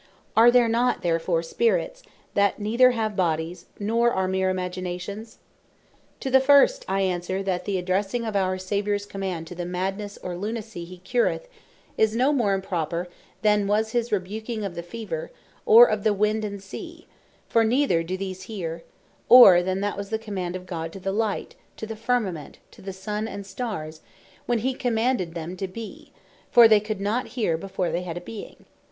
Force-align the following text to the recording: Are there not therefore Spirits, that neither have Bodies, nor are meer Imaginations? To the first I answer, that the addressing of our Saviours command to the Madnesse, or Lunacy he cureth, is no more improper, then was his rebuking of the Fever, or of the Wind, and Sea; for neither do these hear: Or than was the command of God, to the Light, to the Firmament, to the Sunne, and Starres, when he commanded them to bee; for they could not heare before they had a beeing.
Are 0.35 0.49
there 0.49 0.67
not 0.67 1.03
therefore 1.03 1.43
Spirits, 1.43 2.01
that 2.33 2.57
neither 2.57 2.89
have 2.89 3.15
Bodies, 3.15 3.67
nor 3.77 4.11
are 4.11 4.27
meer 4.27 4.49
Imaginations? 4.49 5.37
To 6.21 6.31
the 6.31 6.39
first 6.39 6.83
I 6.87 7.01
answer, 7.01 7.43
that 7.43 7.65
the 7.65 7.77
addressing 7.77 8.25
of 8.25 8.35
our 8.35 8.57
Saviours 8.57 9.05
command 9.05 9.45
to 9.45 9.53
the 9.53 9.63
Madnesse, 9.63 10.17
or 10.23 10.35
Lunacy 10.35 10.85
he 10.85 10.97
cureth, 10.97 11.47
is 11.99 12.15
no 12.15 12.33
more 12.33 12.55
improper, 12.55 13.09
then 13.43 13.67
was 13.67 13.91
his 13.91 14.11
rebuking 14.11 14.65
of 14.65 14.73
the 14.73 14.81
Fever, 14.81 15.29
or 15.67 15.85
of 15.85 16.03
the 16.03 16.15
Wind, 16.15 16.43
and 16.43 16.63
Sea; 16.63 17.05
for 17.47 17.63
neither 17.63 18.01
do 18.01 18.17
these 18.17 18.49
hear: 18.49 18.83
Or 19.29 19.61
than 19.61 19.81
was 19.95 20.09
the 20.09 20.17
command 20.17 20.55
of 20.55 20.65
God, 20.65 20.91
to 20.93 20.99
the 20.99 21.11
Light, 21.11 21.53
to 21.77 21.85
the 21.85 21.95
Firmament, 21.95 22.57
to 22.71 22.81
the 22.81 22.91
Sunne, 22.91 23.27
and 23.27 23.45
Starres, 23.45 24.01
when 24.47 24.57
he 24.65 24.73
commanded 24.73 25.35
them 25.35 25.55
to 25.57 25.67
bee; 25.67 26.11
for 26.49 26.67
they 26.67 26.79
could 26.79 27.01
not 27.01 27.33
heare 27.37 27.55
before 27.55 27.91
they 27.91 28.01
had 28.01 28.17
a 28.17 28.21
beeing. 28.21 28.65